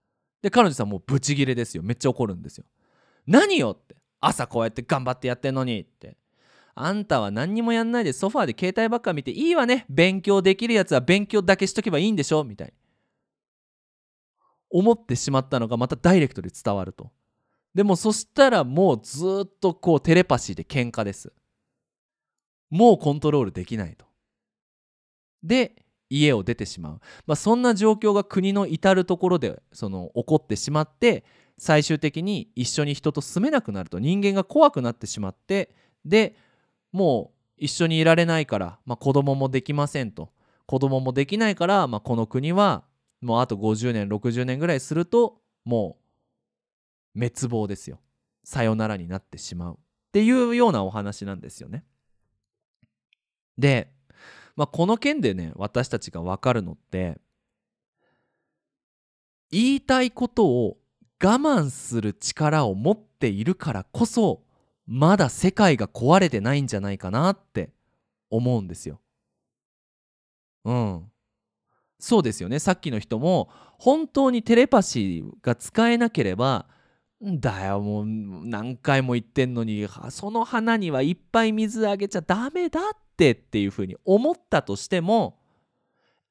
[0.42, 1.84] で彼女さんもうブチギレですよ。
[1.84, 2.66] めっちゃ怒るんですよ。
[3.26, 3.96] 何よって。
[4.20, 6.18] 朝こうやって頑張ってやってんのにって。
[6.76, 9.86] あんたは何にもやんないでソファーで携帯ばっか見ていいわね。
[9.90, 12.44] 勉強できるやつは勉強だけしとけばいいんでしょ。
[12.44, 12.74] みたいに
[14.70, 17.12] 思ってしまったのがまたダイレクトで伝わると。
[17.74, 21.32] でもそしたらもうずっとこうテレパシーで喧嘩です。
[22.70, 24.06] もうコントロールできないと。
[25.44, 31.24] で家を出てしまう、まあ、そんな状況が国の至る所でその起こってしまって
[31.58, 36.36] 最終的に一緒に人と住めなくなると人間が怖くなってしまってで
[36.92, 40.32] もう一緒にいられないから、まあ、子供もできませんと。
[40.66, 42.84] 子供もできないから、まあ、この国は
[43.22, 45.98] もうあと50年60年ぐらいするとも
[47.16, 48.00] う滅亡ですよ。
[48.44, 49.74] さよならになってしまう。
[49.74, 49.78] っ
[50.12, 51.84] ていうようなお話なんですよね。
[53.58, 53.92] で、
[54.56, 57.20] まあ、この件でね私たちが分かるのって
[59.52, 60.78] 言いたいことを
[61.24, 64.44] 我慢する力を持っているからこそ
[64.88, 67.72] まだ世界が壊れてないんじゃないかなって
[68.30, 69.00] 思うんですよ。
[70.66, 71.12] うん。
[72.00, 76.68] そうですよねさっきの人も本当にテレパシーが使えなければ
[77.22, 82.84] だよもう何回も言ってんのにその花にはいっぱい水あげちゃダメだっ
[83.16, 85.40] ってっていうふうに思ったとしても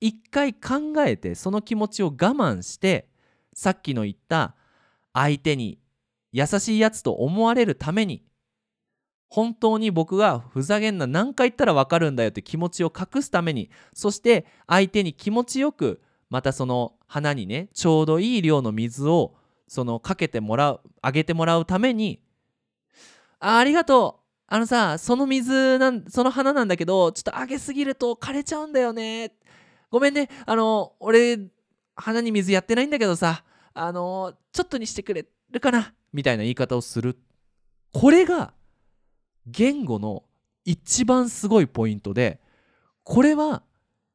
[0.01, 3.09] 一回考えてその気持ちを我慢して
[3.55, 4.55] さっきの言った
[5.15, 5.79] 相手に
[6.33, 8.23] 優しいやつと思われるために
[9.29, 19.35] 本当に僕がふざけんな何回言ったら分かるんだよって気持ちを隠すためにそして相手に気持ちよくまたその花にねちょうどいい量の水を
[19.69, 22.21] そのかけてもらうあげてもらうために
[23.39, 29.33] あありがとうあのさその水なんその花なんだけどちょっとあげすぎると枯れちゃうんだよね。
[29.91, 30.29] ごめんね。
[30.47, 31.39] あの俺
[31.97, 35.95] 花に水やってないんだけどさあのちょっとにしてくれるかな？
[36.13, 37.19] みたいな言い方をする。
[37.93, 38.53] これが
[39.47, 40.25] 言語の
[40.65, 42.41] 一番すごいポイントで
[43.03, 43.63] これは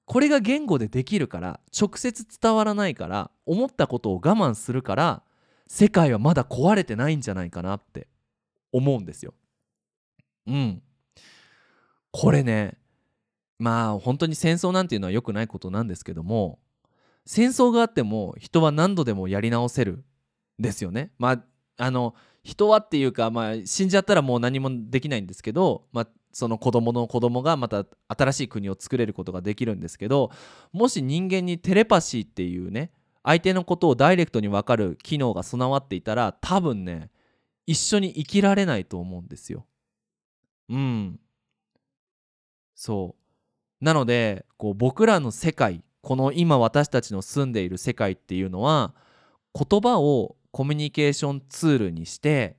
[0.06, 5.24] これが言語でできるから直接伝わらないから思ったことを我慢するから
[5.68, 8.08] 世界はまだ壊れてないんじゃないかなって
[8.72, 9.34] 思うんですよ。
[10.50, 10.82] うん。
[12.12, 12.78] これね
[13.60, 16.60] まあ本当に戦争なんていうのは良くないことなんですけども
[17.26, 20.04] 戦争があっても人は何度でもやり直せる
[20.58, 21.12] ですよね。
[21.20, 21.44] まあ
[21.78, 30.32] あの人はっていうか、まあ、死んじゃったらもう何もできないんですけど、まあ、その子供の子供がまた新しい国を作れることができるんですけど
[30.72, 32.92] もし人間にテレパシーっていうね
[33.24, 37.10] 相手のことをダイレクトに分かる機能が備わっていたら多分ね
[37.66, 39.66] 一緒に生きられないと思うんですよ。
[40.70, 41.20] うん。
[42.76, 43.16] そ
[43.82, 48.94] うなのでこう僕らの世界この今私たちの住んでいる世界っていうのは
[49.54, 52.58] 言葉をコミュニケーションツールにして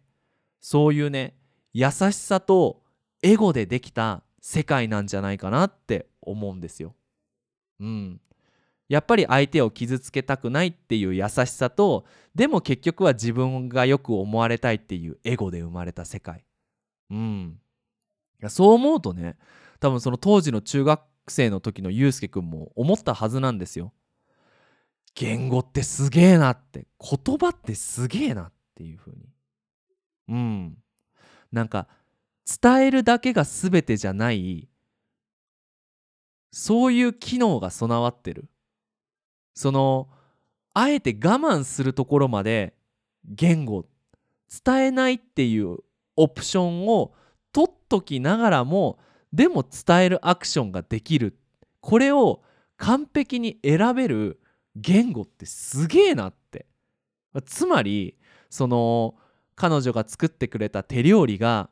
[0.60, 1.34] そういうね
[1.72, 2.82] 優しさと
[3.22, 6.94] エゴでできた世界なんじゃないかなって思うんですよ。
[7.80, 8.20] うん。
[8.88, 16.44] やっぱり相手を傷つけたくないっていう優しさとでも結局は自分がよく思われたいっていうエゴで生まれた世界。
[17.10, 17.60] うん。
[18.40, 19.36] やそう思うとね
[19.80, 23.92] 多分その当時の中学生の時のゆうすけくんも思ったはずなんですよ。
[25.14, 29.28] 言語ってすげえなって言葉ってすげえなっていう風に。
[30.28, 30.78] うん。
[31.52, 31.88] なんか
[32.62, 34.68] 伝えるだけが全てじゃない
[36.52, 38.48] そういう機能が備わってる。
[39.54, 40.08] その
[40.72, 42.74] あえて我慢するところまで
[43.24, 43.86] 言語
[44.64, 45.78] 伝えないっていう
[46.16, 47.12] オプションを
[47.90, 48.98] ときながらも
[49.32, 51.36] でも伝えるアクションができる。
[51.80, 52.42] これを
[52.78, 54.40] 完璧に選べる
[54.76, 56.66] 言語ってすげえなって。
[57.44, 58.16] つまり
[58.48, 59.14] その
[59.54, 61.68] 彼女が作ってくれた手料理が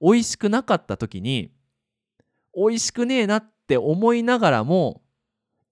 [0.00, 1.50] 美味しくなかった時に
[2.54, 5.02] 美味しくねえなって思いながらも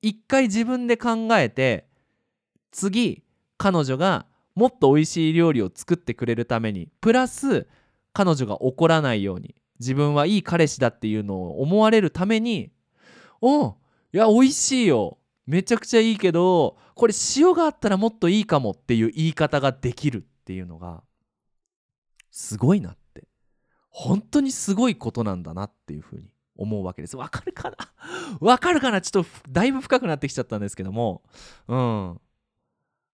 [0.01, 1.89] 一回自分で考えて
[2.71, 3.25] 次
[3.59, 7.67] 彼女がもっと美味しい料理を作ってくれるためにプラス
[8.13, 12.73] 彼女が怒らないように自分はいい彼氏だっていうのを思われるために
[13.41, 13.77] お
[14.13, 15.19] いや美味しいよ。
[15.47, 21.03] めちゃくちゃいいけどこれ塩があったらもっといいかもっていう言い方ができるっていうのが
[22.31, 23.29] すごいなって。
[23.99, 27.17] 本当にすごいことなんだなっていうふうに思うわけです。
[27.17, 27.77] わかるかな？
[28.41, 29.01] わかるかな？
[29.01, 31.23] ちょっとだいぶ深くなってきちゃったんですけども。
[31.67, 32.21] うん。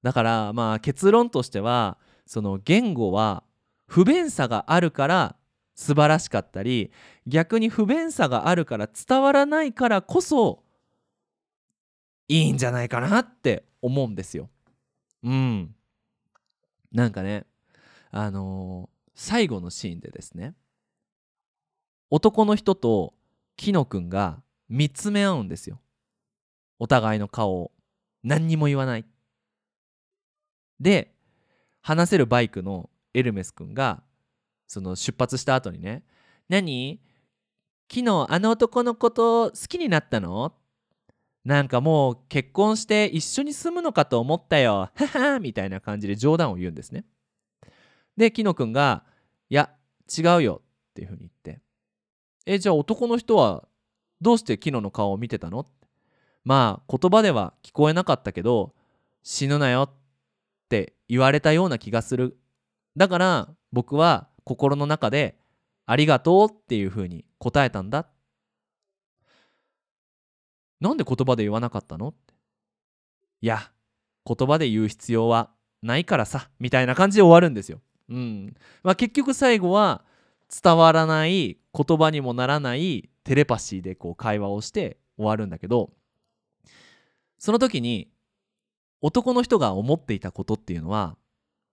[0.02, 3.44] だからまあ結論としてはその言語は
[3.86, 5.36] 不便さがあるから
[5.74, 6.90] 素晴らしかったり
[7.26, 10.62] 逆に不便さがあるから伝わらないからこそ
[12.28, 14.48] いいんじゃないかなって思うんですよ。
[15.22, 15.74] うん。
[16.92, 17.46] なんかね
[18.10, 20.54] あのー、最後のシーンでですね
[22.10, 23.14] 男の人と
[23.56, 25.80] キノくんが見つめ合うんですよ。
[26.78, 27.72] お互いの顔を
[28.22, 29.04] 何にも言わない。
[30.80, 31.14] で
[31.80, 34.02] 話せるバイクのエルメスくんが
[34.72, 36.02] その出発した後にね
[36.48, 36.98] 「何？
[37.90, 40.54] 昨日あの男のこと好きになったの?」
[41.44, 44.90] なんかもう結婚して一緒に住むのかと思ったよ。
[44.94, 47.04] ははみたいな感じで冗談を言うんですね。
[48.16, 49.04] で、キノくんが、
[49.50, 49.74] いや、
[50.16, 51.60] 違うよっていうふうに言って、
[52.46, 53.66] え、じゃあ男の人は
[54.20, 55.66] どうしてキノの顔を見てたの
[56.44, 58.74] まあ言葉では聞こえなかったけど、
[59.24, 59.90] 死ぬなよっ
[60.68, 62.38] て言われたような気がする。
[62.96, 65.36] だから僕は心の中で
[65.86, 68.08] ありがとうっていうふうに答えたんだ。
[70.80, 72.08] なんで言葉で言わなかったの？
[72.08, 72.34] って
[73.40, 73.70] いや
[74.26, 75.50] 言葉で言う必要は
[75.82, 77.80] ないからさみたいな感じで終わるんですよ。
[78.08, 78.54] うん。
[78.82, 80.04] まあ、結局最後は
[80.62, 85.90] 伝わらない言葉にもならないテレパシーでこう会話をして終わるんだけど
[87.38, 88.10] その時に
[89.00, 91.16] 男の人が思っていたことっていうのは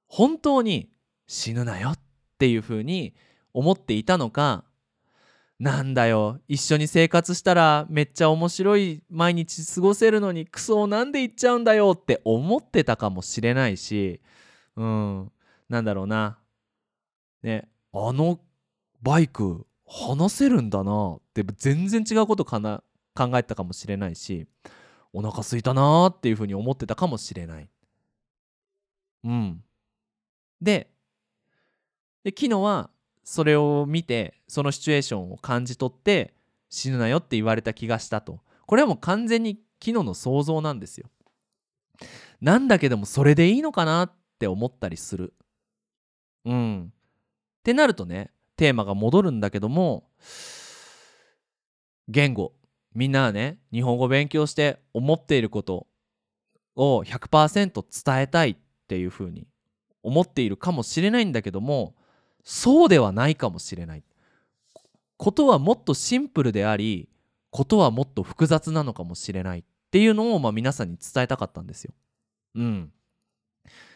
[0.08, 0.90] 本当に
[1.28, 2.02] 死ぬなよって
[2.40, 3.14] ていうふうに
[3.54, 4.64] 思っていたのか
[5.60, 14.22] なんだよ一緒に生活したらめっちゃ面白い毎日過ごせるのにクソなんで言っちゃうんだよって思ってたかもしれないし
[14.78, 15.32] うん
[15.68, 16.38] なんだろうな
[17.44, 18.40] ねあの
[19.02, 22.82] バイク話せるんだなって全然違うことかな
[23.14, 24.48] 考えたかもしれないし
[25.12, 27.70] お腹すいたなーっていうふうに思ってたかもしれない。
[29.24, 29.64] うん。
[30.62, 30.92] で
[32.30, 32.92] で昨日は
[33.24, 36.34] それを見てそのシチュエーションを感じ取って
[36.70, 38.40] 死ぬなよって言われた気がしたと。
[38.68, 41.10] これはもう完全に昨日の想像なんですよ。
[42.40, 45.34] なんだけどもそれでいいのかなって思ったりする。
[46.46, 46.94] うん。
[46.94, 50.08] ってなるとねテーマが戻るんだけども
[52.08, 52.54] 言語。
[52.94, 55.88] みんなはね日本語勉強して思っていること
[56.76, 58.58] を100%伝えたいっ
[58.88, 59.48] ていうふうに
[60.04, 61.96] 思っているかもしれないんだけども
[62.44, 64.04] そうではないかもしれない。
[65.18, 67.10] ことはもっとシンプルであり
[67.50, 69.60] ことはもっと複雑なのかもしれない。
[69.60, 71.94] っていうのをまあ皆さんに伝えたかったんですよ。
[72.56, 72.92] うん、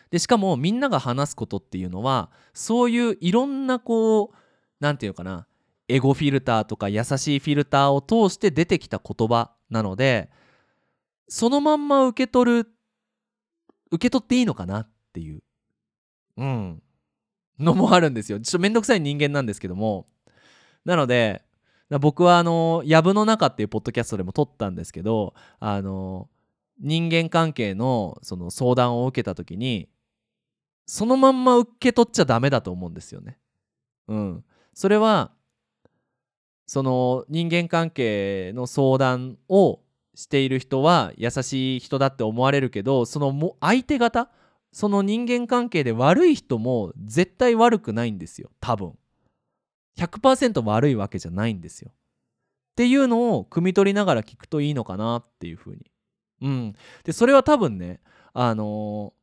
[0.09, 4.35] でしかもみんなが話すことっていうのはそういういろんなこう
[4.79, 5.47] 何て言うかな
[5.87, 10.29] エゴフィルターとか優しいフィルターを通して出てきた言葉なので
[11.27, 12.69] そのまんま受け取る
[13.91, 15.43] 受け取っていいのかなっていう。
[16.37, 16.81] うん。
[17.59, 18.39] のもあるんですよ。
[18.39, 20.07] ちょっとめんどくさい人間なんですけども。
[20.85, 21.41] なので
[21.99, 26.29] 僕はあの「やぶの中」っていうポッドキャストでも撮ったんですけどあの
[26.79, 29.89] 人間関係のその相談を受けた時に
[30.85, 33.37] そのまんま受け取っちゃダメだと思うんですよね。
[34.07, 34.43] うん、
[34.73, 35.31] それは
[36.65, 39.79] その人間関係の相談を
[40.15, 44.29] している人は優しい人だって思われるけどそのも相手方
[44.74, 48.49] その人間関係で悪い人も絶対悪くないんですよ。
[48.59, 48.97] 多分。
[49.97, 51.91] 100%悪いわけじゃないんですよ。
[51.91, 55.91] っていうのを汲み取りながら聞くといいのかなっていうふうに。
[56.41, 56.76] うん。
[57.03, 58.01] でそれは多分ね
[58.34, 59.13] あの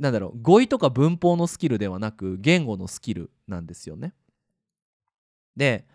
[0.00, 4.12] ー、なんだろう語彙とか文法のスキルではなく言語のスキルなんですよね。
[5.56, 5.86] で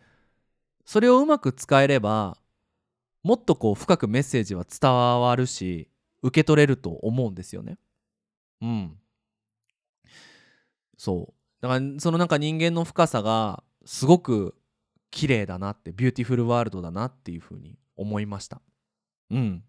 [0.86, 2.38] それをうまく使えれば
[3.24, 5.90] もっとこう深くメッセージは伝わるし
[6.24, 7.78] 受け取れると思うんですよね。
[8.62, 8.98] うん。
[10.98, 11.34] そう。
[11.62, 14.56] だからそのなんか人間の深さがすごく
[15.10, 18.62] 綺麗だなって beautiful world だなっていうふうに思いました。
[19.30, 19.64] うん。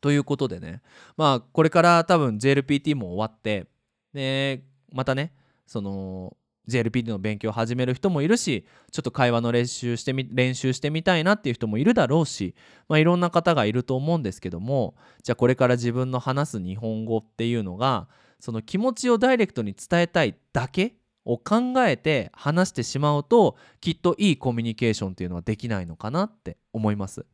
[0.00, 0.82] ということでね
[1.16, 3.68] まあこれから多分 JLPT も終わって
[4.12, 5.32] でまたね
[5.66, 6.36] その
[6.68, 12.54] JLPT の勉強を始める人もいるしちょっと会話の練習してみ練習してみたいなっていう人もいるだろうし、
[12.88, 18.08] まあ、いろんな方がいると思うんですけどもじゃあこれから自分の話す日本語っていうのが
[18.38, 20.94] その気持ちをダイレクトに伝えたいだけ
[21.24, 27.24] を考えて話してしまうときっといいコミュニケーションっていうのはできないのかなって思います。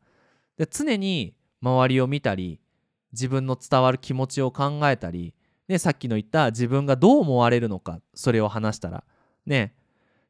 [0.57, 2.59] で常に周りを見たり
[3.11, 5.33] 自分の伝わる気持ちを考えたり、
[5.67, 9.03] ね、さっきの言った自分がどう思われるのかそれを話したら
[9.49, 9.73] ね。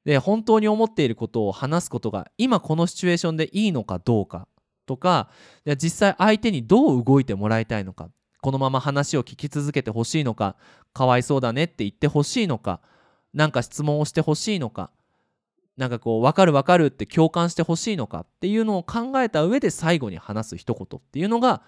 [0.06, 4.48] で本当に思っていることを話すことが今このシチュエーションでいいのかどうか
[4.86, 5.30] とか
[5.78, 8.10] 実際相手にどう動いてもらいたいのか
[8.42, 10.56] このまま話を聞き続けてほしいのか
[10.94, 12.80] かわいそうだねって言ってほしいのか
[13.34, 14.90] 何か質問をしてほしいのか
[15.78, 21.62] なんかこう分かる分かるって共感してほしいのかっていうのを考えた上で最後に話す一言っていうのが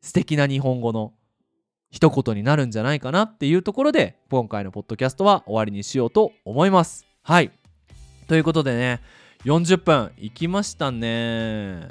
[0.00, 1.12] 素敵な日本語の
[1.90, 7.06] 一言になるんじゃないかなっていうところで今回のポッドキャストは終わりにしようと思います。
[7.22, 7.50] はい。
[8.28, 9.00] ということでね
[9.44, 11.88] 40分いきましたね。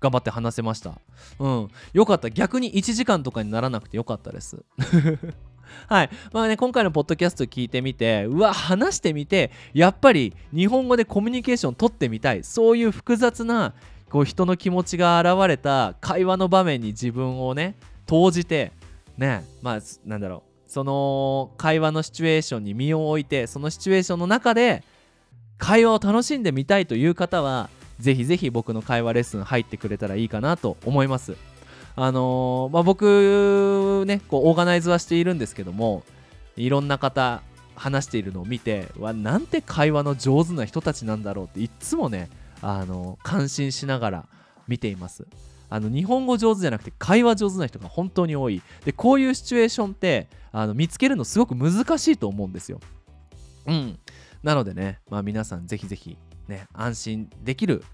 [0.00, 1.00] 頑張って話せました。
[1.38, 1.68] うん。
[1.92, 2.30] よかった。
[2.30, 4.64] 逆に1時間とかにならなくてよかったです。
[5.86, 6.10] はい。
[6.32, 12.44] まあね今回のポッドキャスト聞いてみてうわ話してみてやっぱり日本語でコミュニケーション取ってみたい。
[12.44, 13.74] そういう複雑な
[14.08, 17.74] こう人の気持ちが現れた会話の場面に自分をね
[18.06, 18.72] 投じて
[19.18, 24.84] ねまあなんだろうその会話のシチュエーションに身を置いてそのシチュエーションの中で
[25.56, 31.36] 会話を楽しんでみたいという方はぜひぜひ僕の会話レッスン入ってくれたらいいかなと思います。
[31.96, 36.04] あのー、まあ、僕ねこうオーガナイズはしているんですけども
[36.56, 37.42] いろんな方
[37.74, 42.30] 話しているのを見てわなんて会話の上手な人たちなんだろうっていつもね、
[42.62, 44.24] あのー、感心しながら
[44.68, 45.26] 見ています。
[45.70, 48.62] あの日本語上手じゃなくて会話上手な人が本当に多い。
[48.84, 52.80] でこういうシチュエーションってあの見つけるのすごく難しいと思うんですよ。
[53.66, 53.98] うん。
[54.42, 56.16] なのでね、まあ、皆さんぜひぜひ
[56.46, 57.84] ね、安心できる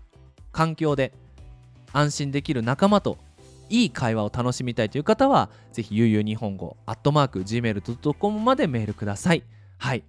[0.53, 1.13] 環境で
[1.93, 3.19] 安心できる仲間と
[3.69, 9.43] いい会話を楽しみたいという方はぜひゆうゆう日本語アットマーク Gmail.com までメールください。
[9.79, 10.05] はい。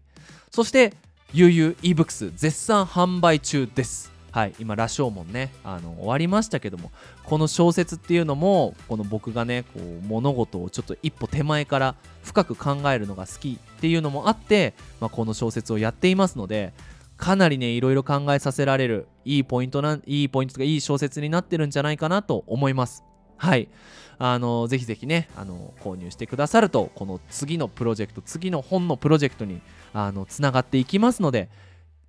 [0.51, 0.93] そして
[1.33, 6.91] ゆうゆう ebooks 絶賛販売中ですはい今羅生門ねあの終わりましたけども
[7.23, 16.73] この小説っていうのもこの僕がねこう物事をちょっと一歩手前から深く考えるのが好きっていうのもあって、まあ、この小説をやっていますので
[17.15, 23.05] かなりねいろいろ考えさせられるいいポイントないいポイントとかいい小説になってるんじゃないかなと思います。
[23.37, 23.69] はい。
[24.17, 29.61] あのぜひぜひねあの購入してくださるとこの次のプロジェクト次の本のプロジェクトに
[29.93, 31.49] あのつながっていきますので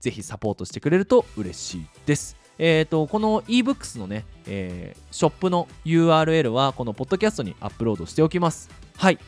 [0.00, 2.36] ぜひサポートしてくれると嬉しいです。
[2.58, 8.70] えーと、この ebooks のね、えー、ショップの URL はこのポッドキャストにアップロードしておきます。
[8.96, 9.18] はい。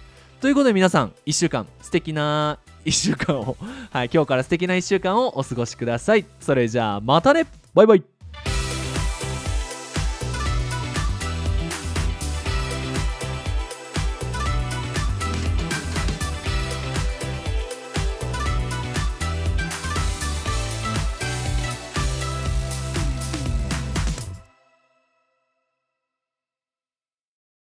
[0.41, 3.57] ということで皆さん1週間素敵な 1週間を、
[3.91, 6.25] はい、今日から素敵な1週間をお過ごしください。
[6.41, 7.47] それじゃあまたね。
[7.75, 8.18] バイバイ。